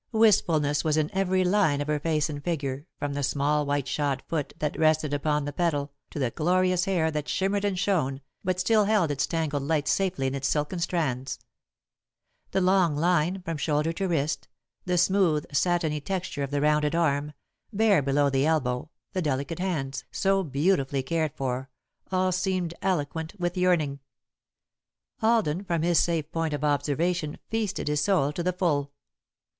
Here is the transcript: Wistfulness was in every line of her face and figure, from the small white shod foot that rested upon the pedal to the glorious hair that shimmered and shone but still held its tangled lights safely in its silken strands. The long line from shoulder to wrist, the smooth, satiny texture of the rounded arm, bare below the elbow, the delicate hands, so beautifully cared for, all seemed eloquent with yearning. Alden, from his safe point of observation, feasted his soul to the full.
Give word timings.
Wistfulness 0.13 0.83
was 0.83 0.97
in 0.97 1.11
every 1.13 1.43
line 1.43 1.79
of 1.79 1.87
her 1.87 1.99
face 1.99 2.27
and 2.27 2.43
figure, 2.43 2.87
from 2.97 3.13
the 3.13 3.21
small 3.21 3.67
white 3.67 3.87
shod 3.87 4.23
foot 4.27 4.51
that 4.57 4.79
rested 4.79 5.13
upon 5.13 5.45
the 5.45 5.53
pedal 5.53 5.91
to 6.09 6.17
the 6.17 6.31
glorious 6.31 6.85
hair 6.85 7.11
that 7.11 7.27
shimmered 7.29 7.63
and 7.63 7.77
shone 7.77 8.19
but 8.43 8.59
still 8.59 8.85
held 8.85 9.11
its 9.11 9.27
tangled 9.27 9.61
lights 9.61 9.91
safely 9.91 10.25
in 10.25 10.33
its 10.33 10.47
silken 10.47 10.79
strands. 10.79 11.37
The 12.49 12.61
long 12.61 12.95
line 12.95 13.43
from 13.43 13.57
shoulder 13.57 13.93
to 13.93 14.07
wrist, 14.07 14.47
the 14.85 14.97
smooth, 14.97 15.45
satiny 15.53 16.01
texture 16.01 16.41
of 16.41 16.49
the 16.49 16.61
rounded 16.61 16.95
arm, 16.95 17.33
bare 17.71 18.01
below 18.01 18.31
the 18.31 18.47
elbow, 18.47 18.89
the 19.13 19.21
delicate 19.21 19.59
hands, 19.59 20.03
so 20.11 20.41
beautifully 20.43 21.03
cared 21.03 21.33
for, 21.35 21.69
all 22.11 22.31
seemed 22.31 22.73
eloquent 22.81 23.35
with 23.39 23.55
yearning. 23.55 23.99
Alden, 25.21 25.63
from 25.63 25.83
his 25.83 25.99
safe 25.99 26.31
point 26.31 26.55
of 26.55 26.63
observation, 26.63 27.37
feasted 27.51 27.87
his 27.87 28.01
soul 28.03 28.31
to 28.33 28.41
the 28.41 28.53
full. 28.53 28.91